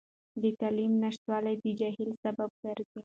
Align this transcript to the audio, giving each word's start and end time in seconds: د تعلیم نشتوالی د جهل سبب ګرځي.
د 0.41 0.43
تعلیم 0.59 0.93
نشتوالی 1.03 1.55
د 1.63 1.65
جهل 1.79 2.09
سبب 2.23 2.49
ګرځي. 2.63 2.99